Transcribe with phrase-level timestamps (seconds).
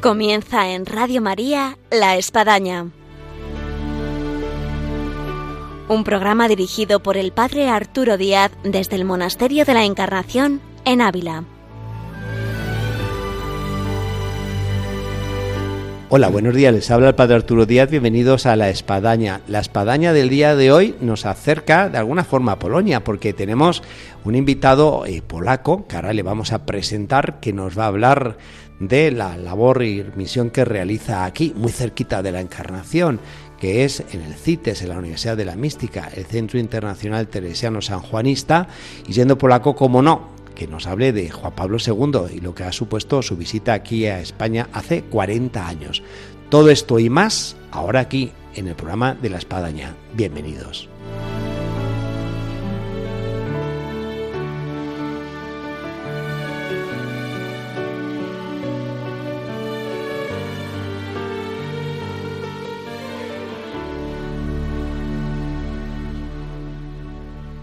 [0.00, 2.86] Comienza en Radio María La Espadaña.
[5.90, 11.02] Un programa dirigido por el Padre Arturo Díaz desde el Monasterio de la Encarnación en
[11.02, 11.44] Ávila.
[16.12, 16.74] Hola, buenos días.
[16.74, 17.88] Les habla el Padre Arturo Díaz.
[17.88, 19.42] Bienvenidos a La Espadaña.
[19.46, 23.82] La Espadaña del día de hoy nos acerca de alguna forma a Polonia porque tenemos
[24.24, 28.38] un invitado eh, polaco que ahora le vamos a presentar que nos va a hablar
[28.80, 33.20] de la labor y misión que realiza aquí, muy cerquita de la Encarnación,
[33.60, 37.82] que es en el CITES, en la Universidad de la Mística, el Centro Internacional Teresiano
[37.82, 38.66] San Juanista,
[39.06, 42.64] y siendo polaco, como no, que nos hable de Juan Pablo II y lo que
[42.64, 46.02] ha supuesto su visita aquí a España hace 40 años.
[46.48, 49.94] Todo esto y más ahora aquí en el programa de la Espadaña.
[50.14, 50.89] Bienvenidos.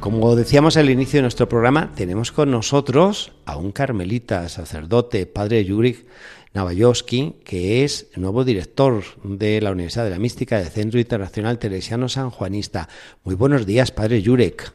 [0.07, 5.65] Como decíamos al inicio de nuestro programa, tenemos con nosotros a un carmelita, sacerdote, padre
[5.65, 6.05] Yurik
[6.53, 12.07] Navajowski, que es nuevo director de la Universidad de la Mística del Centro Internacional Teresiano
[12.07, 12.87] San Juanista.
[13.25, 14.71] Muy buenos días, padre Jurek.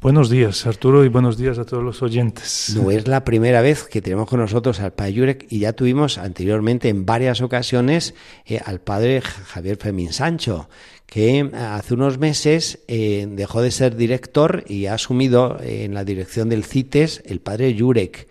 [0.00, 2.76] Buenos días, Arturo, y buenos días a todos los oyentes.
[2.76, 6.18] No es la primera vez que tenemos con nosotros al padre Jurek y ya tuvimos
[6.18, 8.14] anteriormente en varias ocasiones
[8.44, 10.68] eh, al padre Javier Femín Sancho,
[11.06, 16.04] que hace unos meses eh, dejó de ser director y ha asumido eh, en la
[16.04, 18.28] dirección del CITES el padre Jurek.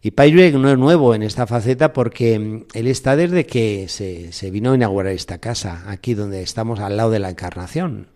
[0.00, 3.88] Y Padre Jurek no es nuevo en esta faceta porque mm, él está desde que
[3.88, 8.06] se, se vino a inaugurar esta casa, aquí donde estamos al lado de la Encarnación.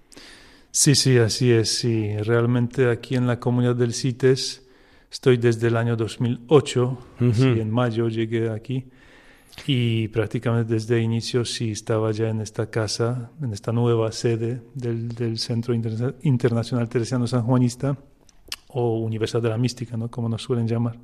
[0.70, 1.76] Sí, sí, así es.
[1.78, 4.62] Sí, realmente aquí en la comunidad del CITES
[5.10, 6.98] estoy desde el año 2008.
[7.34, 8.86] sí, en mayo llegué aquí.
[9.66, 15.10] Y prácticamente desde inicio sí estaba ya en esta casa, en esta nueva sede del,
[15.10, 17.96] del Centro Internacional Teresiano San Juanista,
[18.72, 20.10] o Universidad de la Mística, ¿no?
[20.10, 20.96] como nos suelen llamar.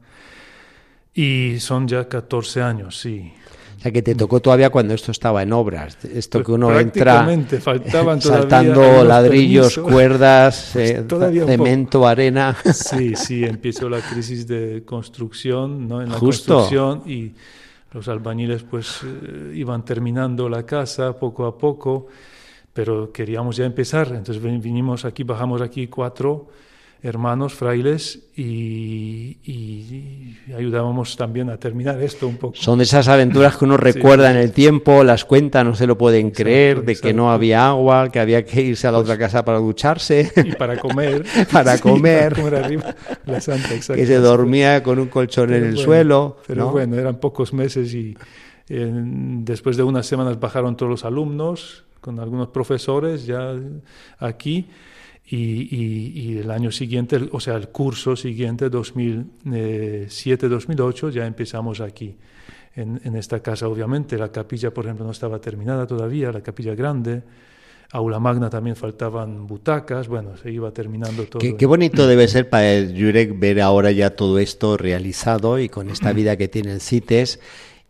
[1.14, 3.32] Y son ya 14 años, sí.
[3.76, 5.98] O sea, que te tocó todavía cuando esto estaba en obras.
[6.04, 7.26] Esto pues que uno entra
[7.60, 11.04] faltaban saltando ladrillos, cuerdas, pues eh,
[11.46, 12.56] cemento, arena.
[12.72, 16.02] Sí, sí, empezó la crisis de construcción, ¿no?
[16.02, 17.34] En la construcción y
[17.92, 22.08] los albañiles pues eh, iban terminando la casa poco a poco,
[22.72, 24.08] pero queríamos ya empezar.
[24.08, 26.48] Entonces vinimos aquí, bajamos aquí cuatro
[27.02, 29.36] hermanos frailes y,
[30.56, 32.56] ayudábamos también a terminar esto un poco.
[32.56, 35.96] Son de esas aventuras que uno recuerda en el tiempo, las cuenta, no se lo
[35.96, 39.44] pueden creer, de que no había agua, que había que irse a la otra casa
[39.44, 40.32] para ducharse.
[40.36, 41.24] Y para comer.
[41.52, 42.34] para comer.
[42.54, 42.94] arriba,
[43.26, 46.38] la Santa, que se dormía con un colchón en el suelo.
[46.46, 48.16] Pero bueno, eran pocos meses y
[48.68, 53.54] después de unas semanas bajaron todos los alumnos con algunos profesores ya
[54.18, 54.68] aquí
[55.30, 62.16] y, el año siguiente, o sea, el curso siguiente, 2007-2008, ya empezamos aquí,
[62.74, 63.68] en, en, esta casa.
[63.68, 67.22] Obviamente, la capilla, por ejemplo, no estaba terminada todavía, la capilla grande.
[67.90, 71.40] Aula Magna también faltaban butacas, bueno, se iba terminando todo.
[71.56, 75.88] Qué, bonito debe ser para el Jurek ver ahora ya todo esto realizado y con
[75.88, 77.40] esta vida que tiene el CITES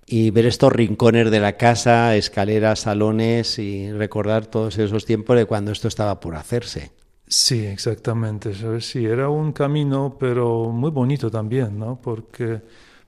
[0.06, 5.46] y ver estos rincones de la casa, escaleras, salones y recordar todos esos tiempos de
[5.46, 6.92] cuando esto estaba por hacerse.
[7.28, 8.52] Sí, exactamente.
[8.80, 12.00] Sí, era un camino, pero muy bonito también, ¿no?
[12.00, 12.60] Porque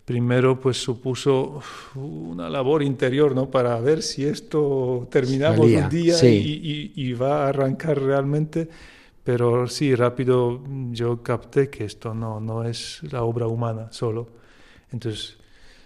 [0.05, 1.63] primero pues supuso
[1.95, 3.51] una labor interior, ¿no?
[3.51, 8.69] Para ver si esto terminamos un día y, va a arrancar realmente.
[9.25, 14.29] Pero sí, rápido yo capté que esto no, no es la obra humana solo.
[14.93, 15.37] Entonces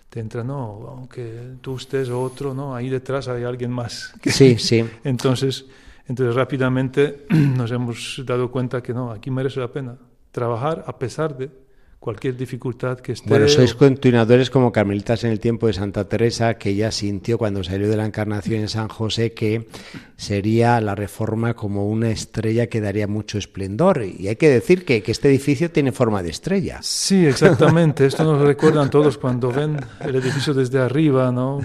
[0.08, 2.74] te entra, no, aunque tú estés otro, ¿no?
[2.74, 4.12] Ahí detrás hay alguien más.
[4.24, 4.84] Sí, sí.
[5.04, 5.66] Entonces
[6.06, 9.96] entonces rápidamente nos hemos dado cuenta que no, aquí merece la pena
[10.30, 11.64] trabajar a pesar de
[12.04, 13.30] cualquier dificultad que esté.
[13.30, 17.64] Bueno, sois continuadores como carmelitas en el tiempo de Santa Teresa, que ella sintió cuando
[17.64, 19.68] salió de la Encarnación en San José que
[20.14, 24.04] sería la reforma como una estrella que daría mucho esplendor.
[24.04, 26.80] Y hay que decir que, que este edificio tiene forma de estrella.
[26.82, 28.04] Sí, exactamente.
[28.04, 31.60] Esto nos recuerdan todos cuando ven el edificio desde arriba, ¿no?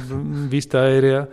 [0.50, 1.28] Vista aérea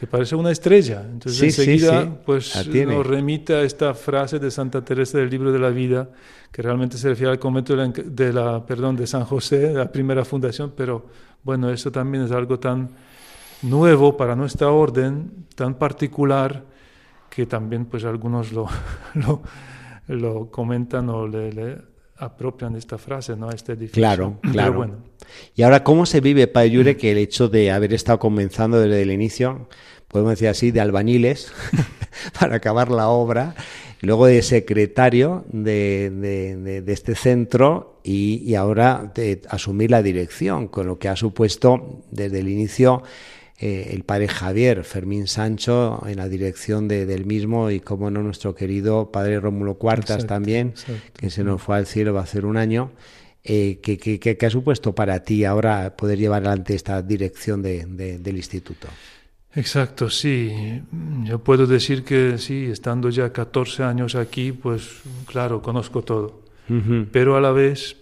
[0.00, 1.02] que parece una estrella.
[1.02, 5.68] Entonces enseguida pues nos remite a esta frase de Santa Teresa del libro de la
[5.68, 6.08] vida,
[6.50, 10.72] que realmente se refiere al convento de la, perdón, de San José, la primera fundación,
[10.74, 11.04] pero
[11.42, 12.88] bueno, eso también es algo tan
[13.60, 16.64] nuevo para nuestra orden, tan particular,
[17.28, 18.68] que también pues algunos lo,
[20.08, 21.76] lo, comentan o le,
[22.20, 23.50] apropian esta frase, ¿no?
[23.50, 24.00] Este edificio.
[24.00, 24.98] Claro, claro.
[25.56, 29.02] Y ahora, ¿cómo se vive, Padre Yure, que el hecho de haber estado comenzando desde
[29.02, 29.68] el inicio,
[30.08, 31.52] podemos decir así, de albañiles,
[32.38, 33.54] para acabar la obra,
[34.02, 40.98] luego de secretario de, de, este centro y, ahora de asumir la dirección, con lo
[40.98, 43.02] que ha supuesto desde el inicio
[43.62, 48.54] eh, el padre Javier Fermín Sancho en la dirección del mismo y, como no, nuestro
[48.54, 50.72] querido padre Rómulo Cuartas también,
[51.14, 52.92] que se nos fue al cielo va a ser un año.
[53.44, 58.88] Eh, ¿qué, ha supuesto para ti ahora poder llevar adelante esta dirección del instituto?
[59.54, 60.80] Exacto, sí.
[61.24, 66.40] Yo puedo decir que sí, estando ya 14 años aquí, pues claro, conozco todo.
[67.12, 67.96] Pero a la vez,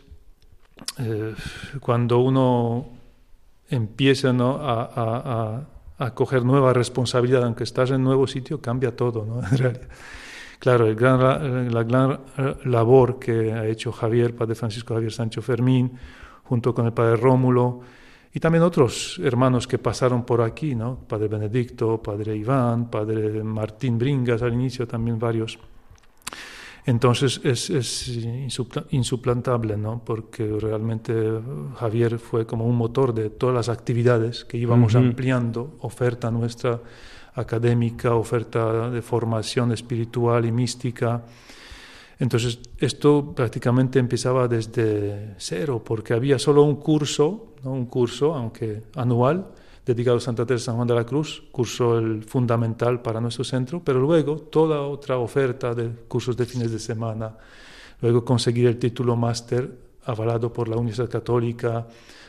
[0.98, 1.34] eh,
[1.80, 2.97] cuando uno
[3.68, 4.56] empieza ¿no?
[4.56, 9.24] a, a, a, coger nueva responsabilidad, aunque estás en nuevo sitio, cambia todo.
[9.24, 9.40] ¿no?
[10.58, 12.20] claro, el gran, la gran
[12.64, 15.92] labor que ha hecho Javier, Padre Francisco Javier Sancho Fermín,
[16.44, 17.80] junto con el Padre Rómulo,
[18.32, 20.98] y también otros hermanos que pasaron por aquí, ¿no?
[21.08, 25.58] Padre Benedicto, Padre Iván, Padre Martín Bringas al inicio, también varios
[26.88, 28.18] entonces es, es
[28.92, 30.02] insuplantable, ¿no?
[30.02, 31.12] porque realmente
[31.76, 36.80] Javier fue como un motor de todas las actividades que íbamos ampliando, oferta nuestra
[37.34, 41.26] académica, oferta de formación espiritual y mística.
[42.18, 47.72] Entonces, esto prácticamente empezaba desde cero, porque había solo un curso, ¿no?
[47.72, 49.48] un curso, aunque anual,
[49.94, 53.82] dedicado a Santa Teresa San Juan de la Cruz, curso el fundamental para nuestro centro,
[53.82, 57.34] pero luego toda otra oferta de cursos de fines de semana,
[58.02, 59.72] luego conseguir el título máster
[60.04, 61.86] avalado por la Universidad Católica,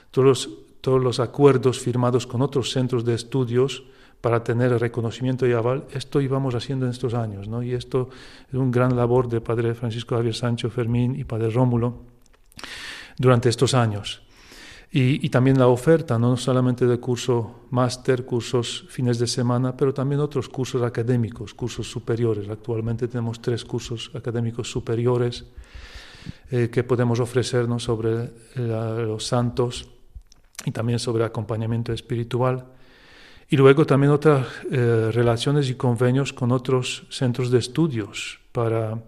[0.09, 3.83] todos los, todos los acuerdos firmados con otros centros de estudios
[4.21, 7.61] para tener reconocimiento y aval, esto íbamos haciendo en estos años, ¿no?
[7.61, 8.09] y esto
[8.47, 12.03] es un gran labor de Padre Francisco Javier Sancho Fermín y Padre Rómulo
[13.17, 14.21] durante estos años.
[14.91, 20.19] Y, también la oferta, no solamente de curso máster, cursos fines de semana, pero también
[20.19, 22.49] otros cursos académicos, cursos superiores.
[22.49, 25.45] Actualmente tenemos tres cursos académicos superiores
[26.49, 29.87] eh, que podemos ofrecernos sobre los santos
[30.65, 32.65] y también sobre acompañamiento espiritual.
[33.47, 38.99] Y luego también otras eh, relaciones y convenios con otros centros de estudios para,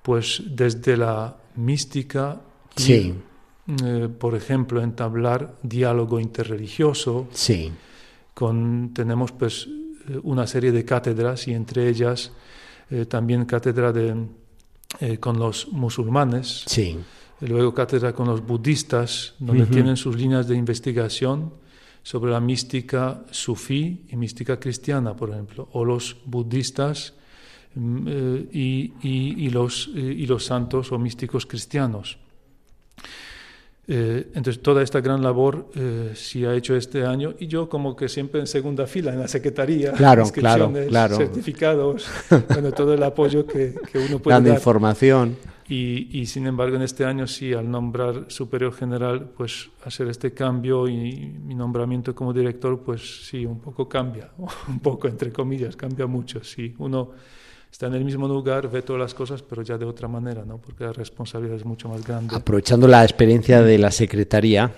[0.00, 2.40] pues, desde la mística
[2.76, 3.14] sí.
[3.68, 7.28] Eh, por ejemplo, entablar diálogo interreligioso.
[7.32, 7.70] Sí.
[8.32, 9.68] Con, tenemos pues
[10.08, 12.32] eh, una serie de cátedras y entre ellas
[12.90, 14.26] eh, también cátedra de,
[15.20, 16.64] con los musulmanes.
[16.66, 16.96] Sí.
[17.40, 21.52] Luego cátedra con los budistas, donde tienen sus líneas de investigación
[22.02, 27.12] sobre la mística sufí y mística cristiana, por ejemplo, o los budistas
[27.74, 28.08] mm,
[28.50, 32.18] y, y, los, y los santos o místicos cristianos.
[33.90, 37.96] Eh, entonces, toda esta gran labor eh, se ha hecho este año y yo como
[37.96, 42.06] que siempre en segunda fila en la Secretaría, claro, inscripciones, claro, certificados,
[42.50, 44.58] bueno, todo el apoyo que, que uno puede Dando dar.
[44.58, 45.36] información.
[45.70, 50.32] Y, y, sin embargo en este año sí, al nombrar superior general, pues hacer este
[50.32, 54.30] cambio y mi nombramiento como director, pues sí, un poco cambia,
[54.68, 56.44] un poco entre comillas, cambia mucho.
[56.44, 57.12] Sí, uno
[57.70, 60.58] está en el mismo lugar, ve todas las cosas, pero ya de otra manera, ¿no?
[60.58, 62.34] porque la responsabilidad es mucho más grande.
[62.34, 64.72] Aprovechando la experiencia de la Secretaría,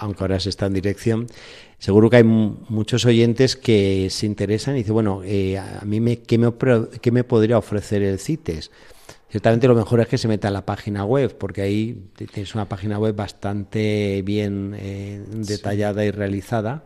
[0.00, 1.26] aunque ahora se está en dirección,
[1.78, 6.18] seguro que hay muchos oyentes que se interesan y dicen, bueno, eh, a mí me,
[6.18, 6.52] ¿qué, me,
[7.00, 8.70] ¿qué me podría ofrecer el CITES?
[9.28, 12.68] Ciertamente lo mejor es que se meta en la página web, porque ahí tienes una
[12.68, 16.84] página web bastante bien eh, detallada y realizada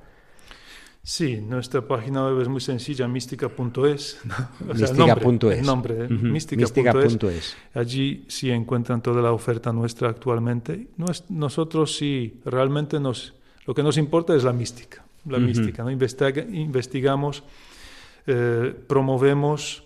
[1.02, 4.21] Sí, nuestra página web es muy sencilla, mística.es.
[4.61, 5.59] Mística.es.
[5.59, 7.57] El nombre, mística.es.
[7.75, 10.88] Allí sí encuentran toda la oferta nuestra actualmente.
[11.28, 13.35] nosotros sí, realmente nos,
[13.66, 15.04] lo que nos importa es la mística.
[15.26, 15.90] La mística, ¿no?
[15.90, 17.45] investigamos,
[18.26, 19.85] eh, promovemos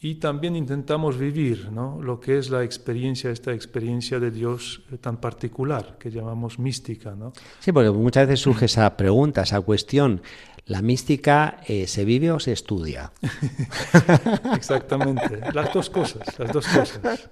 [0.00, 2.00] y también intentamos vivir ¿no?
[2.02, 7.14] lo que es la experiencia, esta experiencia de Dios eh, tan particular que llamamos mística.
[7.14, 7.32] ¿no?
[7.60, 10.20] Sí, porque muchas veces surge esa pregunta, esa cuestión.
[10.66, 13.12] ¿La mística eh, se vive o se estudia?
[14.56, 17.30] Exactamente, las dos cosas, las dos cosas.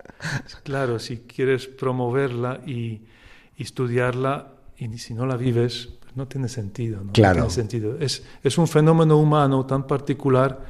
[0.62, 3.02] Claro, si quieres promoverla y,
[3.58, 7.02] estudiarla, y si no la vives, pues no tiene sentido.
[7.02, 7.12] ¿no?
[7.12, 7.40] Claro.
[7.40, 7.98] tiene sentido.
[7.98, 10.64] Es, es un fenómeno humano tan particular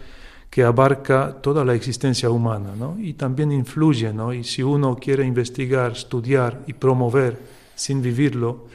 [0.51, 2.97] que abarca toda la existencia humana ¿no?
[2.99, 4.13] y también influye.
[4.13, 4.33] ¿no?
[4.33, 8.67] Y si uno quiere investigar, estudiar y promover sin vivirlo,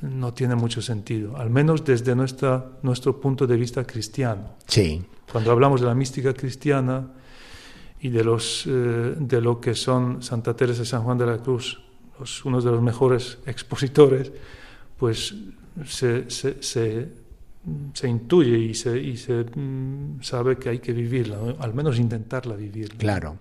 [0.00, 4.54] no tiene mucho sentido, al menos desde nuestra, nuestro punto de vista cristiano.
[4.66, 5.02] Sí.
[5.30, 7.10] Cuando hablamos de la mística cristiana
[8.00, 8.70] y de, los, eh,
[9.18, 11.80] de lo que son Santa Teresa y San Juan de la Cruz,
[12.44, 14.32] uno de los mejores expositores,
[14.96, 15.34] pues
[15.86, 17.08] se, se, se,
[18.04, 22.96] intuye y se, y se mm, sabe que hay que vivirla, al menos intentarla vivir.
[22.96, 23.38] Claro.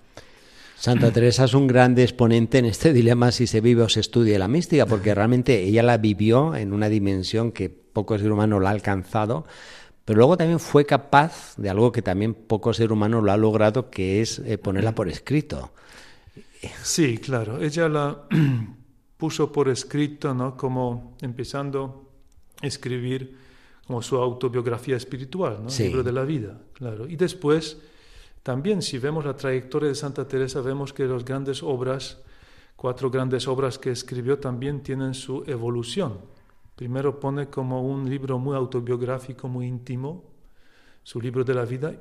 [0.78, 4.38] Santa Teresa es un gran exponente en este dilema si se vive o se estudia
[4.38, 8.70] la mística, porque realmente ella la vivió en una dimensión que poco ser humano la
[8.70, 9.46] ha alcanzado,
[10.06, 13.90] pero luego también fue capaz de algo que también poco ser humano lo ha logrado,
[13.90, 15.72] que es eh, ponerla por escrito.
[16.84, 17.62] Sí, claro.
[17.62, 18.28] Ella la
[19.18, 20.56] puso por escrito, ¿no?
[20.56, 22.12] Como empezando
[22.62, 23.36] a escribir
[23.88, 25.70] como su autobiografía espiritual, ¿no?
[25.70, 27.08] El libro de la vida, claro.
[27.08, 27.78] Y después,
[28.44, 32.22] también si vemos la trayectoria de Santa Teresa, vemos que las grandes obras,
[32.76, 36.20] cuatro grandes obras que escribió, también tienen su evolución.
[36.76, 40.26] Primero pone como un libro muy autobiográfico, muy íntimo,
[41.02, 41.96] su libro de la vida,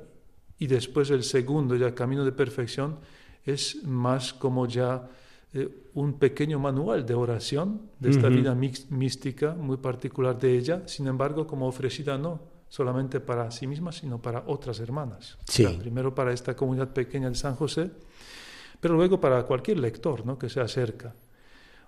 [0.59, 2.99] y después el segundo, ya Camino de Perfección,
[3.45, 5.09] es más como ya
[5.53, 11.07] eh, un pequeño manual de oración de esta vida mística muy particular de ella, sin
[11.07, 15.37] embargo, como ofrecida no solamente para sí misma, sino para otras hermanas.
[15.79, 17.91] primero para esta comunidad pequeña de San José,
[18.79, 20.37] pero luego para cualquier lector ¿no?
[20.37, 21.15] que se acerca.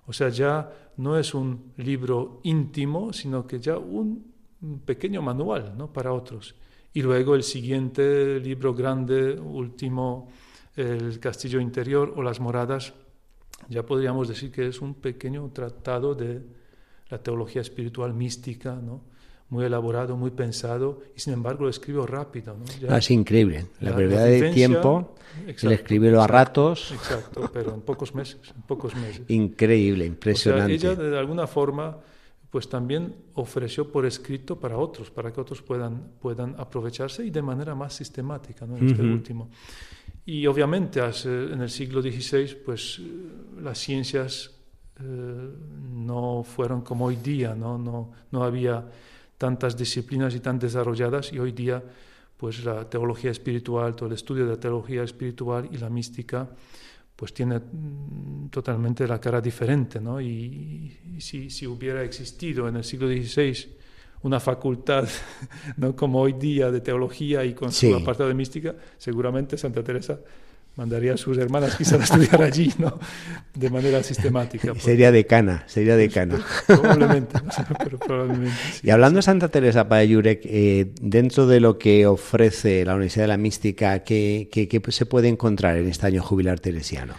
[0.07, 4.33] O sea, ya no es un libro íntimo, sino que ya un
[4.85, 5.91] pequeño manual ¿no?
[5.91, 6.55] para otros.
[6.93, 10.29] Y luego el siguiente libro grande, último,
[10.75, 12.93] El Castillo Interior o Las Moradas,
[13.67, 16.41] ya podríamos decir que es un pequeño tratado de
[17.09, 19.01] la teología espiritual mística, ¿no?
[19.49, 22.55] muy elaborado, muy pensado, y sin embargo lo escribo rápido.
[22.55, 22.95] ¿no?
[22.95, 25.15] es increíble, la, brevedad de tiempo,
[25.47, 26.91] el escribirlo a ratos.
[26.91, 29.23] Exacto, pero en pocos meses, en pocos meses.
[29.29, 30.73] Increíble, impresionante.
[30.73, 31.97] ella de alguna forma
[32.49, 37.41] pues también ofreció por escrito para otros, para que otros puedan, puedan aprovecharse y de
[37.41, 38.77] manera más sistemática, ¿no?
[38.77, 39.49] en este último.
[40.25, 43.01] Y obviamente en el siglo XVI, pues
[43.61, 44.51] las ciencias
[44.99, 45.49] eh,
[45.93, 47.77] no fueron como hoy día, ¿no?
[47.77, 48.85] No, no había
[49.37, 51.83] tantas disciplinas y tan desarrolladas y hoy día
[52.35, 56.49] pues la teología espiritual, todo el estudio de la teología espiritual y la mística
[57.19, 60.21] pues tiene mm, totalmente la cara diferente, ¿no?
[60.21, 63.75] Y, si, si, hubiera existido en el siglo XVI
[64.23, 65.05] una facultad,
[65.75, 65.97] ¿no?
[65.97, 70.17] Como hoy día de teología y con su apartado de mística, seguramente Santa Teresa
[70.79, 72.97] mandaría a sus hermanas quizás a estudiar allí, ¿no?
[73.53, 74.73] De manera sistemática.
[74.79, 76.39] Sería decana, sería decana.
[76.67, 77.37] Probablemente,
[77.83, 82.93] pero probablemente Y hablando de Santa Teresa Payurek, eh, dentro de lo que ofrece la
[82.93, 87.15] Universidad de la Mística, ¿qué, qué, se puede encontrar en este año jubilar teresiano?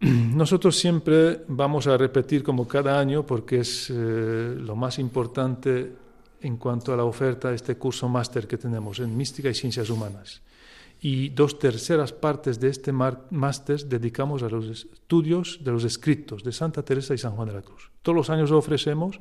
[0.00, 5.90] Nosotros siempre vamos a repetir como cada año, porque es eh, lo más importante
[6.42, 10.42] en cuanto a la oferta, este curso máster que tenemos en Mística y Ciencias Humanas
[11.00, 16.52] y dos terceras partes de este máster dedicamos a los estudios de los escritos de
[16.52, 17.90] Santa Teresa y San Juan de la Cruz.
[18.02, 19.20] Todos los años lo ofrecemos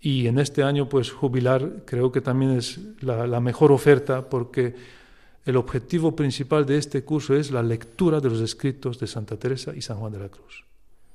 [0.00, 4.74] y en este año pues jubilar creo que también es la, mejor oferta porque
[5.44, 9.74] el objetivo principal de este curso es la lectura de los escritos de Santa Teresa
[9.74, 10.64] y San Juan de la Cruz.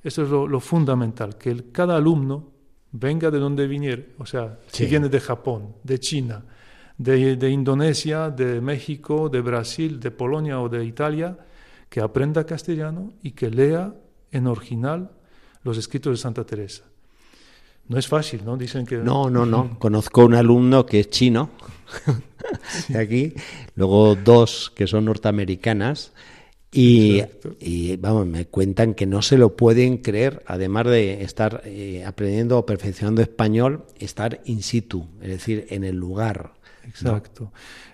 [0.04, 2.48] Eso es lo, fundamental, que el, cada alumno
[2.92, 6.44] venga de donde viniera, o sea, si viene de Japón, de China,
[7.00, 11.38] de, Indonesia, de México, de Brasil, de Polonia o de Italia,
[11.90, 13.96] que aprenda castellano y que lea
[14.32, 15.10] en original
[15.64, 16.84] los escritos de Santa Teresa.
[17.88, 18.58] No es fácil, ¿no?
[18.58, 18.98] Dicen que...
[18.98, 19.80] No, no, no.
[19.80, 21.52] Conozco un alumno que es chino,
[22.90, 23.34] de aquí,
[23.76, 26.12] luego dos que son norteamericanas,
[26.72, 27.24] y,
[27.98, 32.66] vamos, me cuentan que no se lo pueden creer, además de estar eh, aprendiendo o
[32.66, 36.59] perfeccionando español, estar in situ, es decir, en el lugar.
[36.84, 37.52] Exacto.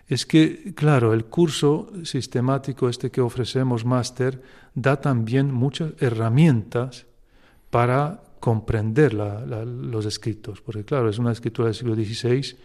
[0.07, 4.41] Es que, claro, el curso sistemático este que ofrecemos, máster,
[4.73, 7.05] da también muchas herramientas
[7.69, 12.55] para comprender los escritos, porque claro, es una escritura del siglo XVI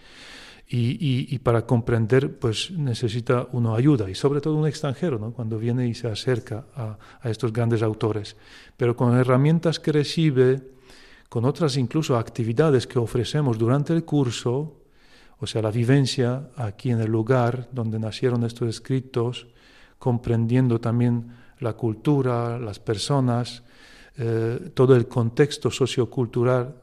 [0.68, 5.32] y, para comprender pues necesita uno ayuda y sobre todo un extranjero, ¿no?
[5.32, 8.36] cuando viene y se acerca a, a estos grandes autores.
[8.76, 10.60] Pero con herramientas que recibe,
[11.28, 14.79] con otras incluso actividades que ofrecemos durante el curso,
[15.40, 19.46] o sea, la vivencia aquí en el lugar donde nacieron estos escritos,
[19.98, 23.62] comprendiendo también la cultura, las personas,
[24.18, 26.74] eh, todo el contexto sociocultural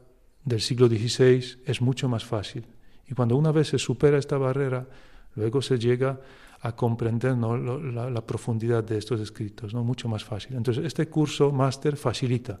[0.44, 2.64] del siglo XVI es mucho más fácil.
[3.08, 4.86] Y cuando una vez se supera esta barrera,
[5.36, 6.20] luego se llega
[6.60, 9.84] a comprender la, la, profundidad de estos escritos, ¿no?
[9.84, 10.56] mucho más fácil.
[10.56, 12.58] Entonces, este curso máster facilita,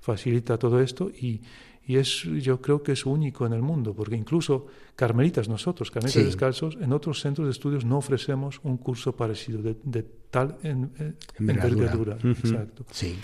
[0.00, 1.40] facilita todo esto y,
[1.88, 6.22] y es, yo creo que es único en el mundo, porque incluso carmelitas nosotros, carmelitas
[6.22, 10.90] descalzos, en otros centros de estudios no ofrecemos un curso parecido de, tal en,
[11.38, 12.18] envergadura.
[12.22, 12.84] Exacto.
[12.90, 13.18] Sí.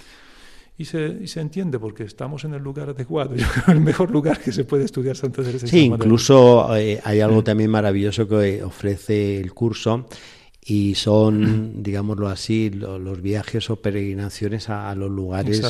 [0.78, 4.10] y se, y se entiende porque estamos en el lugar adecuado, yo creo el mejor
[4.10, 5.66] lugar que se puede estudiar Santa Teresa.
[5.66, 10.06] Sí, incluso eh, hay algo también maravilloso que ofrece el curso
[10.64, 15.62] y son, digámoslo así, los viajes o peregrinaciones a, los lugares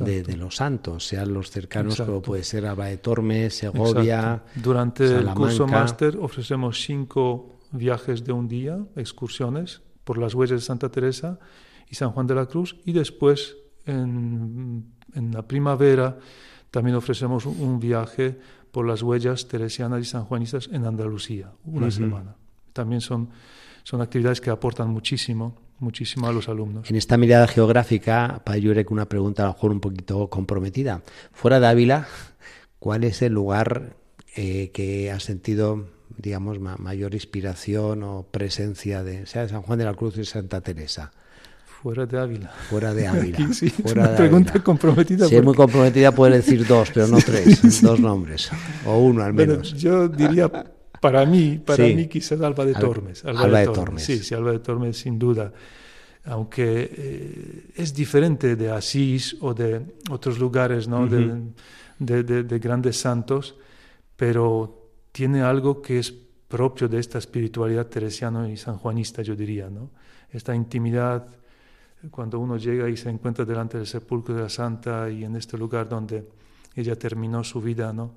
[0.00, 4.42] De, los santos, sean los cercanos como puede ser Alba de Tormes, Segovia.
[4.54, 10.66] Durante el curso máster ofrecemos cinco viajes de un día, excursiones por las huellas de
[10.66, 11.38] Santa Teresa
[11.88, 13.56] y San Juan de la Cruz y después
[13.86, 16.18] en, en la primavera
[16.70, 18.38] también ofrecemos un viaje
[18.72, 22.36] por las huellas teresianas y sanjuanistas en Andalucía, una semana.
[22.74, 23.30] También son
[23.82, 26.90] son actividades que aportan muchísimo, muchísimo a los alumnos.
[26.90, 31.02] En esta mirada geográfica, para Yurek, una pregunta a lo mejor un poquito comprometida.
[31.32, 32.06] Fuera de Ávila,
[32.78, 33.96] ¿cuál es el lugar
[34.36, 39.84] eh, que ha sentido, digamos, mayor inspiración o presencia de, sea de San Juan de
[39.84, 41.12] la Cruz y Santa Teresa?
[41.82, 42.48] Fuera de Ávila.
[42.68, 43.52] Fuera de Ávila.
[43.52, 45.28] sí, fuera es una pregunta comprometida.
[45.28, 47.80] Si es muy comprometida, puede decir dos, pero no tres.
[47.82, 48.50] Dos nombres.
[48.84, 49.74] O uno al menos.
[49.74, 50.50] yo diría
[51.00, 53.24] para mí, para mí quizás Alba de Tormes.
[53.24, 54.04] Alba, de, Tormes.
[54.04, 55.52] Sí, sí, Alba de Tormes sin duda.
[56.24, 61.06] Aunque eh, es diferente de Asís o de otros lugares, ¿no?
[61.06, 63.56] de, de, grandes santos,
[64.16, 69.90] pero tiene algo que es propio de esta espiritualidad teresiana y sanjuanista, yo diría, ¿no?
[70.30, 71.26] Esta intimidad,
[72.10, 75.58] cuando uno llega y se encuentra delante del sepulcro de la santa y en este
[75.58, 76.28] lugar donde
[76.74, 78.14] ella terminó su vida, ¿no?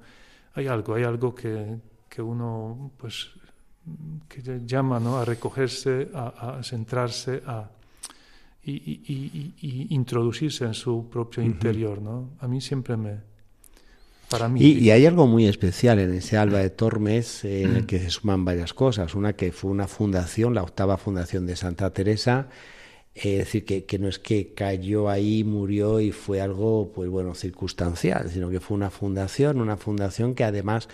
[0.54, 1.78] Hay algo, hay algo que,
[2.12, 3.30] que uno pues
[4.28, 5.18] que llama ¿no?
[5.18, 7.70] a recogerse, a, centrarse, a
[8.64, 12.32] y, introducirse en su propio interior, ¿no?
[12.42, 13.16] A mí siempre me,
[14.30, 14.62] para mí.
[14.62, 18.46] Y, hay algo muy especial en ese Alba de Tormes en el que se suman
[18.46, 19.16] varias cosas.
[19.16, 22.50] Una que fue una fundación, la octava fundación de Santa Teresa.
[23.16, 27.34] es decir, que, que, no es que cayó ahí, murió y fue algo, pues bueno,
[27.34, 30.88] circunstancial, sino que fue una fundación, una fundación que además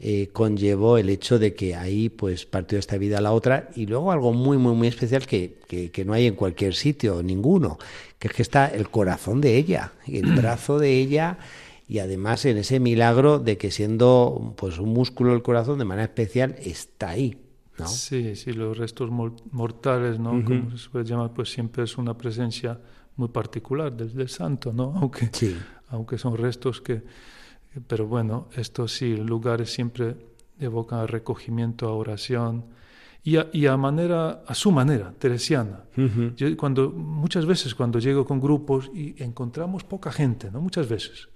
[0.00, 3.86] eh, conllevó el hecho de que ahí pues partió esta vida a la otra y
[3.86, 7.78] luego algo muy muy muy especial que, que, no hay en cualquier sitio, ninguno,
[8.18, 11.38] que es que está el corazón de ella, el brazo de ella
[11.86, 16.04] y además en ese milagro de que siendo pues un músculo del corazón de manera
[16.04, 17.38] especial está ahí.
[17.78, 17.86] ¿no?
[17.86, 20.44] Sí, sí, los restos mortales, ¿no?
[20.44, 22.80] Como se puede llamar, pues siempre es una presencia
[23.16, 24.92] muy particular del, del santo, ¿no?
[25.00, 25.30] Aunque,
[25.88, 27.02] aunque son restos que
[27.86, 30.16] pero bueno, estos sí, lugares siempre
[30.58, 32.64] evocan recogimiento, a oración
[33.22, 35.84] y a, y a, manera, a su manera, teresiana.
[36.56, 40.60] cuando, muchas veces cuando llego con grupos y encontramos poca gente, ¿no?
[40.60, 41.28] Muchas veces.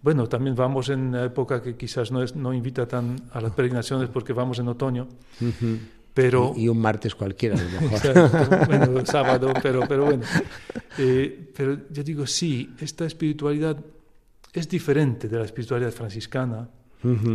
[0.00, 3.50] Bueno, también vamos en una época que quizás no, es, no invita tan a las
[3.52, 5.08] peregrinaciones porque vamos en otoño.
[6.14, 8.66] Pero, y, un martes cualquiera, a lo mejor.
[8.66, 10.22] bueno, sábado, pero, pero bueno.
[11.00, 13.76] Eh, pero yo digo, sí, esta espiritualidad
[14.52, 16.68] es diferente de la espiritualidad franciscana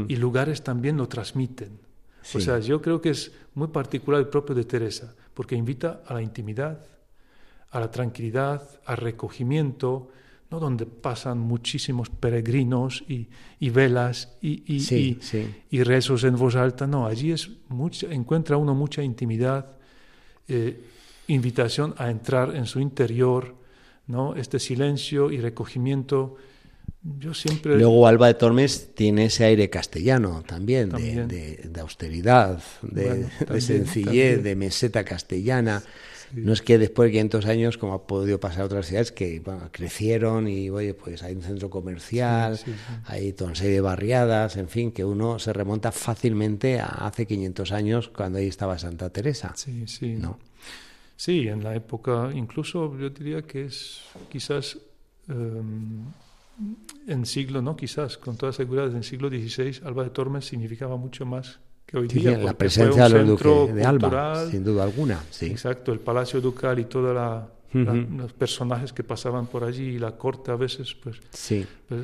[0.07, 1.79] y lugares también lo transmiten.
[2.35, 6.13] O sea, yo creo que es muy particular el propio de Teresa, porque invita a
[6.13, 6.85] la intimidad,
[7.71, 10.09] a la tranquilidad, al recogimiento,
[10.49, 10.59] ¿no?
[10.59, 13.27] donde pasan muchísimos peregrinos y,
[13.69, 14.63] velas y,
[15.69, 16.87] y, rezos en voz alta.
[16.87, 17.49] No, allí es
[18.09, 19.77] encuentra uno mucha intimidad,
[20.47, 20.83] eh,
[21.27, 23.55] invitación a entrar en su interior,
[24.07, 24.35] ¿no?
[24.35, 26.37] este silencio y recogimiento
[27.03, 27.77] yo siempre...
[27.77, 33.27] Luego Alba de Tormes tiene ese aire castellano también, De, austeridad, de,
[33.59, 35.83] sencillez, de meseta castellana.
[36.31, 39.43] No es que después de 500 años, como ha podido pasar a otras ciudades, que
[39.71, 42.57] crecieron y, oye, pues hay un centro comercial,
[43.05, 47.27] hay toda una serie de barriadas, en fin, que uno se remonta fácilmente a hace
[47.27, 49.53] 500 años cuando ahí estaba Santa Teresa.
[49.55, 50.15] Sí, sí.
[50.15, 50.39] ¿no?
[51.17, 54.77] Sí, en la época, incluso yo diría que es quizás...
[55.27, 56.05] Em,
[57.07, 60.97] en siglo, no quizás, con toda seguridad, en el siglo XVI, Alba de Tormes significaba
[60.97, 62.37] mucho más que hoy día.
[62.37, 65.19] la presencia de los duques de Alba, sin duda alguna.
[65.29, 65.47] Sí.
[65.47, 67.15] Exacto, el Palacio Ducal y todos
[67.73, 71.65] los personajes que pasaban por allí y la corte a veces, pues, sí.
[71.87, 72.01] pues,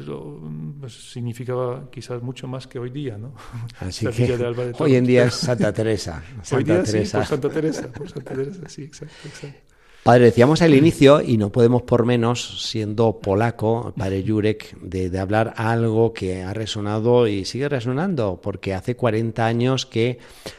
[0.79, 3.33] pues significaba quizás mucho más que hoy día, ¿no?
[3.79, 6.23] Así que hoy en día es Santa Teresa.
[6.41, 7.05] Santa hoy día Teresa.
[7.05, 9.68] Sí, por Santa Teresa, por Santa Teresa, sí, exacto, exacto.
[10.09, 15.53] Padre, decíamos al inicio, y no podemos por menos, siendo polaco, padre Jurek, de, hablar
[15.55, 20.17] algo que ha resonado y sigue resonando, porque hace 40 años que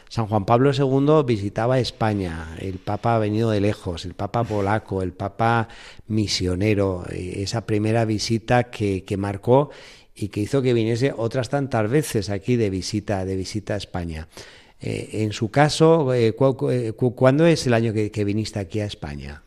[0.09, 5.03] San Juan Pablo II visitaba España, el Papa ha venido de lejos, el Papa polaco,
[5.03, 5.67] el Papa
[6.07, 9.71] misionero, eh, esa primera visita que, que marcó
[10.15, 14.29] y que hizo que viniese otras tantas veces aquí de visita, de visita a España.
[14.83, 16.35] Eh, en su caso, eh,
[16.71, 19.43] eh, ¿cuándo es el año que, viniste aquí a España?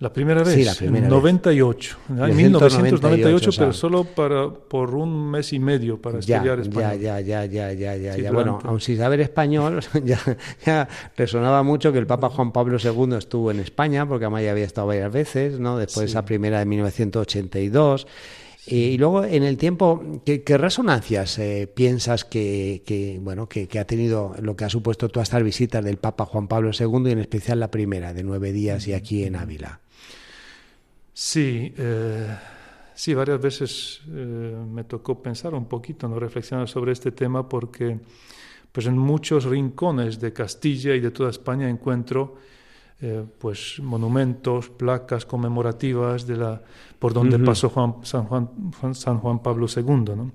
[0.00, 1.22] La primera vez, Sí, la primera en vez.
[1.22, 6.98] 98, en 1998, pero solo para, por un mes y medio para Ya, estudiar español.
[7.00, 8.32] ya, ya, ya, ya, ya, Sí, ya.
[8.32, 10.18] Bueno, aun sin saber español, ya,
[10.66, 14.50] ya resonaba mucho que el Papa Juan Pablo II estuvo en España, porque además ya
[14.50, 15.78] había estado varias veces, ¿no?
[15.78, 18.08] Después de esa primera de 1982.
[18.66, 23.68] Y, y luego, en el tiempo, ¿qué, qué resonancias eh, piensas que, que, bueno, que,
[23.68, 27.08] que ha tenido lo que ha supuesto todas estas visitas del Papa Juan Pablo II
[27.08, 29.80] y en especial la primera de nueve días y aquí en Ávila?
[31.12, 32.36] Sí, eh,
[32.94, 38.00] sí, varias veces eh, me tocó pensar un poquito, no reflexionar sobre este tema porque
[38.72, 42.36] pues en muchos rincones de Castilla y de toda España encuentro
[43.06, 46.62] eh, pues monumentos, placas conmemorativas de la
[46.98, 48.48] por donde pasó Juan, San, Juan,
[48.80, 50.32] Juan- San Juan Pablo II, ¿no?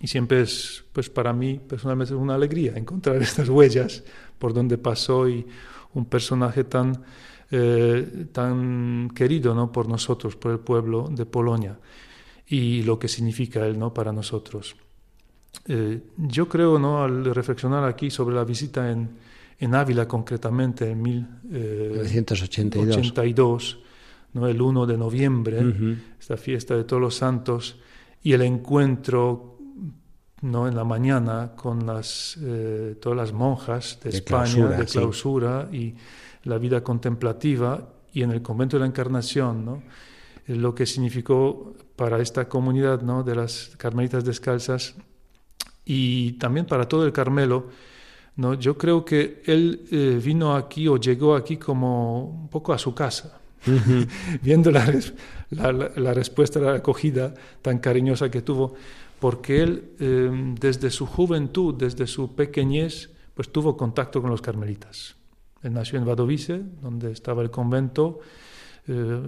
[0.00, 4.04] Y siempre es, pues para mí personalmente es una alegría encontrar estas huellas
[4.38, 5.46] por donde pasó y
[5.94, 7.02] un personaje tan,
[7.50, 9.72] eh, tan querido ¿no?
[9.72, 11.78] por nosotros, por el pueblo de Polonia
[12.46, 13.92] y lo que significa él ¿no?
[13.94, 14.76] para nosotros.
[15.66, 17.02] Eh, yo creo, ¿no?
[17.02, 19.08] al reflexionar aquí sobre la visita en,
[19.58, 22.96] en Ávila concretamente en eh, 1982.
[22.96, 23.78] 1982,
[24.34, 24.46] ¿no?
[24.46, 25.74] el 1 de noviembre,
[26.18, 27.78] esta fiesta de todos los santos,
[28.22, 29.58] y el encuentro
[30.42, 30.68] ¿no?
[30.68, 34.98] en la mañana con las, eh, todas las monjas de, De España, clausura, de sí.
[34.98, 35.94] clausura, y
[36.44, 39.82] la vida contemplativa, y en el convento de la Encarnación, ¿no?
[40.46, 43.22] Eh, lo que significó para esta comunidad ¿no?
[43.22, 44.94] de las carmelitas descalzas
[45.84, 47.68] y también para todo el Carmelo.
[48.36, 48.54] ¿No?
[48.54, 52.94] Yo creo que él eh, vino aquí o llegó aquí como un poco a su
[52.94, 53.40] casa,
[54.42, 54.92] viendo la,
[55.50, 58.74] la, respuesta, la acogida tan cariñosa que tuvo,
[59.18, 65.16] porque él eh, desde su juventud, desde su pequeñez, pues tuvo contacto con los carmelitas.
[65.62, 68.20] Él nació en Wadowice, donde estaba el convento.
[68.88, 69.20] Eh,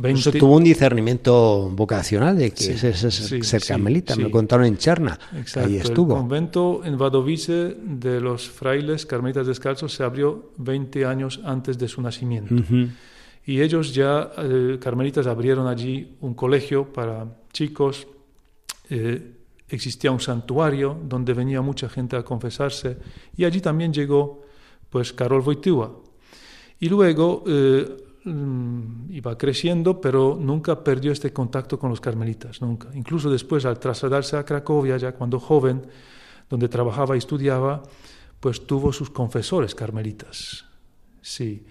[0.00, 4.14] 20 Eso tuvo un discernimiento vocacional de que Sí, es, es- es sí, ser carmelita.
[4.14, 4.22] Me sí.
[4.22, 5.18] lo contaron en Cherna.
[5.36, 6.14] Exacto, Ahí El estuvo.
[6.16, 12.00] convento en Wadowice de los frailes carmelitas descalzos se abrió 20 años antes de su
[12.02, 12.54] nacimiento.
[12.54, 12.88] Ujú.
[13.46, 18.06] Y ellos ya, eh, carmelitas, abrieron allí un colegio para chicos.
[18.90, 19.34] eh,
[19.70, 22.96] existía un santuario donde venía mucha gente a confesarse.
[23.36, 24.42] Y allí también llegó,
[24.88, 25.92] pues, Karol Wojtyła.
[26.80, 27.86] Y luego eh,
[29.10, 32.88] iba creciendo, pero nunca perdió este contacto con los carmelitas, nunca.
[32.94, 35.82] Incluso después, al trasladarse a Cracovia, ya cuando joven,
[36.48, 37.82] donde trabajaba y estudiaba,
[38.40, 40.64] pues tuvo sus confesores carmelitas.
[41.20, 41.66] Sí.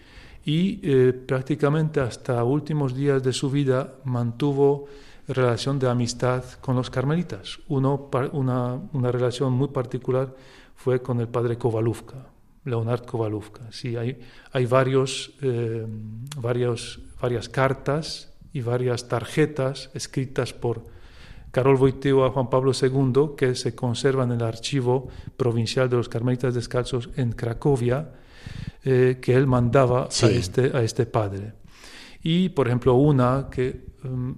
[0.46, 4.88] Y eh, prácticamente hasta últimos días de su vida mantuvo
[5.28, 7.60] relación de amistad con los carmelitas.
[7.68, 8.80] Una,
[9.12, 10.34] relación muy particular
[10.76, 12.28] fue con el padre Kovaluvka,
[12.68, 13.72] Leonard Kovaluvka.
[13.72, 14.20] Sí, hay,
[14.52, 15.86] hay varios, eh,
[16.38, 20.86] varios, varias cartas y varias tarjetas escritas por
[21.52, 26.10] Karol Wojtyła a Juan Pablo II que se conservan en el archivo provincial de los
[26.10, 28.12] carmelitas descalzos en Cracovia,
[28.84, 30.28] eh, que él mandaba a, Sí.
[30.28, 31.54] este, a este padre.
[32.22, 34.32] Y, por ejemplo, una que mm,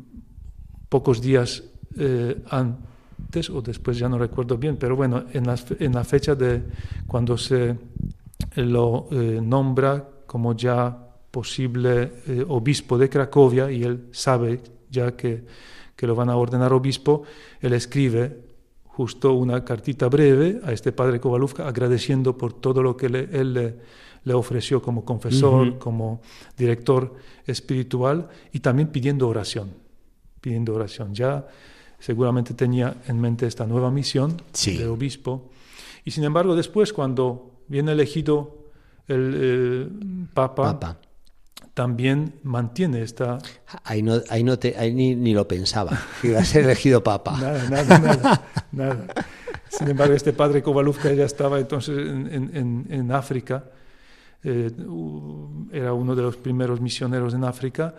[0.90, 1.64] pocos días
[1.98, 6.36] eh, antes o después, ya no recuerdo bien, pero bueno, en la, en la fecha
[6.36, 6.64] de
[7.08, 7.76] cuando se
[8.56, 10.98] lo eh, nombra como ya
[11.32, 15.46] posible eh, obispo de Cracovia y él sabe ya que,
[15.96, 17.24] que lo van a ordenar obispo,
[17.62, 18.48] él escribe
[18.86, 23.54] justo una cartita breve a este padre Kovaluvka agradeciendo por todo lo que le- él
[23.54, 23.76] le,
[24.24, 26.22] le ofreció como confesor, como
[26.58, 27.14] director
[27.46, 29.70] espiritual y también pidiendo oración,
[30.42, 31.14] pidiendo oración.
[31.14, 31.48] Ya
[32.00, 34.78] seguramente tenía en mente esta nueva misión Sí.
[34.78, 35.50] de obispo
[36.04, 38.68] y sin embargo después cuando viene elegido
[39.08, 39.88] el eh,
[40.34, 40.98] papa, Papa.
[41.74, 43.40] también mantiene esta
[43.84, 47.04] Ahí no, ahí no te, ahí ni, ni lo pensaba, que iba a ser elegido
[47.04, 47.38] papa.
[47.42, 49.08] Nada, nada, nada, nada.
[49.70, 53.66] Sin embargo, este padre Kovaluvka ya estaba entonces en, en- en- África,
[54.44, 54.72] eh,
[55.72, 57.96] era uno de los primeros misioneros en África,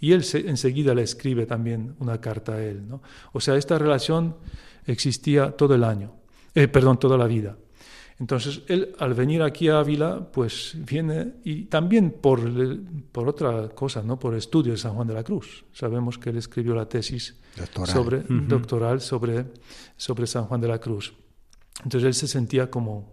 [0.00, 2.86] y él se- enseguida le escribe también una carta a él.
[2.88, 3.00] ¿no?
[3.32, 4.36] O sea, esta relación
[4.86, 6.12] existía todo el año,
[6.54, 7.56] eh, perdón, toda la vida.
[8.20, 12.40] Entonces, él al venir aquí a Ávila, pues viene y también por,
[13.10, 14.18] por otra cosa, ¿no?
[14.18, 15.64] por estudio de San Juan de la Cruz.
[15.72, 17.92] Sabemos que él escribió la tesis Doctoral.
[17.92, 19.46] sobre, doctoral sobre,
[19.96, 21.12] sobre San Juan de la Cruz.
[21.82, 23.12] Entonces él se sentía como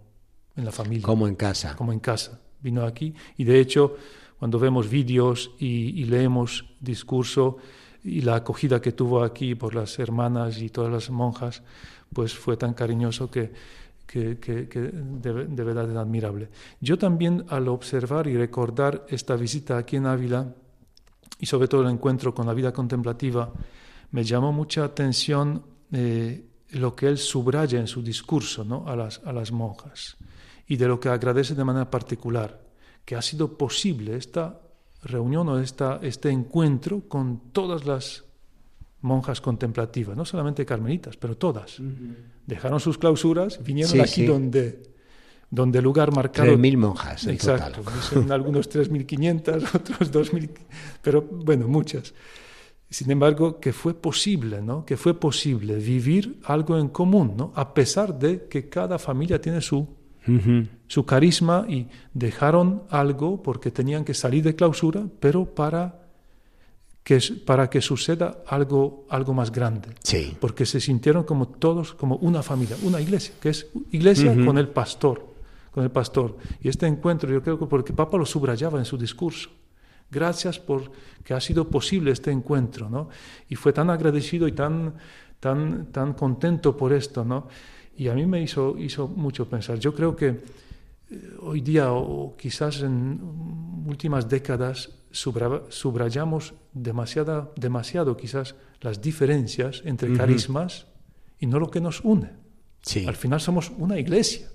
[0.54, 1.74] en la familia, Como en casa.
[1.74, 2.40] como en casa.
[2.60, 3.96] Vino aquí y de hecho
[4.38, 7.56] cuando vemos vídeos y, y leemos discurso
[8.04, 11.62] y la acogida que tuvo aquí por las hermanas y todas las monjas,
[12.12, 13.52] pues fue tan cariñoso que,
[14.12, 16.50] que, que- que de, verdad es admirable.
[16.80, 20.52] Yo también al observar y recordar esta visita aquí en Ávila,
[21.38, 23.50] y sobre todo el encuentro con la vida contemplativa,
[24.10, 28.86] me llamó mucha atención eh, lo que él subraya en su discurso ¿no?
[28.86, 30.16] a, las, a las monjas
[30.66, 32.60] y de lo que agradece de manera particular,
[33.04, 34.60] que ha sido posible esta
[35.02, 38.24] reunión o esta, este encuentro con todas las
[39.02, 41.80] monjas contemplativas, no solamente carmelitas, pero todas.
[42.46, 44.92] Dejaron sus clausuras, vinieron aquí donde
[45.52, 46.50] donde el lugar marcado...
[46.50, 50.48] 3.000 monjas en Exacto, son algunos 3.500, otros 2.000,
[51.02, 52.14] pero bueno, muchas.
[52.88, 54.86] Sin embargo, que fue posible, ¿no?
[54.86, 57.52] Que fue posible vivir algo en común, ¿no?
[57.54, 59.86] A pesar de que cada familia tiene su,
[60.86, 66.01] su carisma y dejaron algo porque tenían que salir de clausura, pero para
[67.02, 69.90] que, para que suceda algo, algo más grande.
[70.02, 70.36] Sí.
[70.40, 74.68] Porque se sintieron como todos, como una familia, una iglesia, que es iglesia con el
[74.68, 75.26] pastor,
[75.72, 76.36] con el pastor.
[76.60, 79.50] Y este encuentro, yo creo que porque Papa lo subrayaba en su discurso.
[80.10, 80.92] Gracias por
[81.24, 83.08] que ha sido posible este encuentro, ¿no?
[83.48, 84.94] Y fue tan agradecido y tan,
[85.40, 87.48] tan, tan contento por esto, ¿no?
[87.96, 89.78] Y a mí me hizo, hizo mucho pensar.
[89.78, 90.40] Yo creo que
[91.40, 93.20] hoy día, o quizás en
[93.86, 100.86] últimas décadas, subrayamos demasiado, demasiado quizás las diferencias entre carismas
[101.38, 102.30] y no lo que nos une.
[102.82, 103.06] Sí.
[103.06, 104.48] Al final somos una iglesia.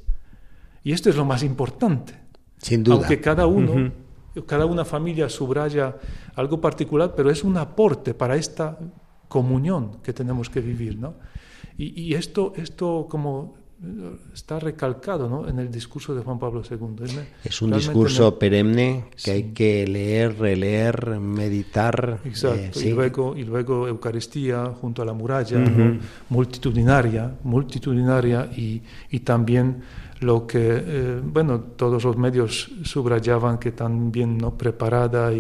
[0.84, 2.20] Y esto es lo más importante.
[2.58, 2.96] Sin duda.
[2.96, 3.92] Aunque cada uno,
[4.46, 5.96] cada una familia subraya
[6.36, 8.80] algo particular, pero es un aporte para esta
[9.28, 11.16] comunión que tenemos que vivir, ¿no?
[11.78, 13.56] Y, y esto, esto como
[14.34, 15.48] está recalcado ¿no?
[15.48, 17.06] en el discurso de Juan Pablo II.
[17.44, 22.20] Es un discurso perenne que hay que leer, releer, meditar.
[22.26, 25.60] Exacto, eh, y, luego, y luego Eucaristía junto a la muralla,
[26.30, 29.84] multitudinaria, multitudinaria y, y, también
[30.22, 34.58] lo que, eh, bueno, todos los medios subrayaban que también ¿no?
[34.58, 35.38] preparada y,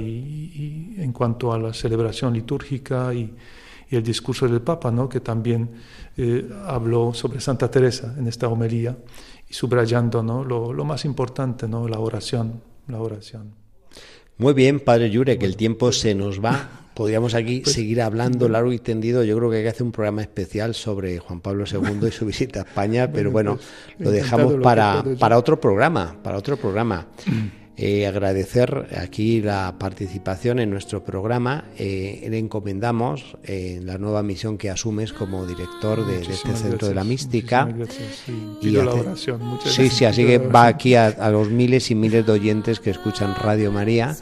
[0.95, 3.33] y en cuanto a la celebración litúrgica y,
[3.89, 5.07] y el discurso del Papa, ¿no?
[5.07, 5.69] que también
[6.17, 8.97] eh, habló sobre Santa Teresa en esta homilía
[9.47, 10.43] y subrayando ¿no?
[10.43, 11.87] lo, lo, más importante, ¿no?
[11.87, 13.53] la oración, la oración.
[14.37, 16.69] Muy bien, Padre Yure, que el tiempo se nos va.
[16.93, 19.23] Podríamos aquí pues, seguir hablando largo y tendido.
[19.23, 22.25] Yo creo que hay que hacer un programa especial sobre Juan Pablo II y su
[22.25, 27.07] visita a España, pero bueno, pues, lo dejamos para, para otro programa, para otro programa.
[27.79, 31.65] Eh, agradecer aquí la participación en nuestro programa.
[31.77, 36.87] Eh, le encomendamos eh, la nueva misión que asumes como director de, de este Centro
[36.87, 37.69] de la Mística.
[38.61, 39.59] y la oración.
[39.63, 42.89] sí, sí, así que va aquí a, a los miles y miles de oyentes que
[42.89, 44.15] escuchan Radio María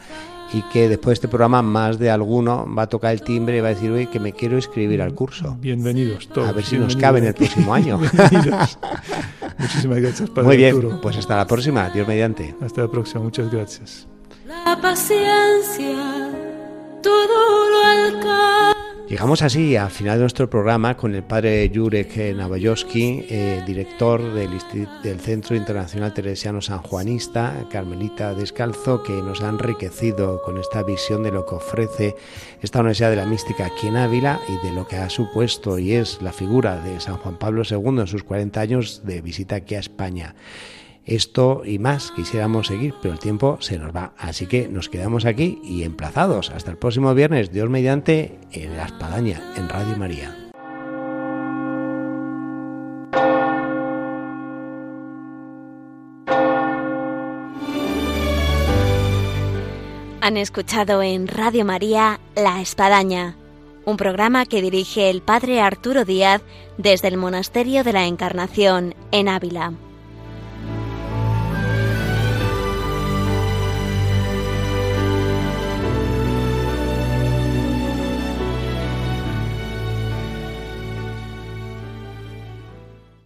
[0.52, 3.60] y que después de este programa más de alguno va a tocar el timbre y
[3.60, 5.56] va a decir, oye, que me quiero inscribir al curso.
[5.60, 6.48] Bienvenidos todos.
[6.48, 7.98] A ver si nos cabe en el próximo año.
[9.58, 11.00] Muchísimas gracias, Padre Muy bien, Arturo.
[11.00, 12.54] pues hasta la próxima, Dios mediante.
[12.60, 14.06] Hasta la próxima, muchas gracias.
[14.46, 16.30] La paciencia
[17.02, 18.75] todo lo alcanza.
[19.08, 24.50] Llegamos así al final de nuestro programa con el padre Jurek Navajoski, eh, director del,
[25.04, 31.22] del, Centro Internacional Teresiano San Juanista, Carmelita Descalzo, que nos ha enriquecido con esta visión
[31.22, 32.16] de lo que ofrece
[32.60, 35.92] esta Universidad de la Mística aquí en Ávila y de lo que ha supuesto y
[35.92, 39.76] es la figura de San Juan Pablo II en sus 40 años de visita aquí
[39.76, 40.34] a España.
[41.06, 44.12] Esto y más quisiéramos seguir, pero el tiempo se nos va.
[44.18, 46.50] Así que nos quedamos aquí y emplazados.
[46.50, 50.36] Hasta el próximo viernes, Dios mediante, en La Espadaña, en Radio María.
[60.20, 63.36] Han escuchado en Radio María La Espadaña,
[63.84, 66.42] un programa que dirige el Padre Arturo Díaz
[66.78, 69.74] desde el Monasterio de la Encarnación en Ávila.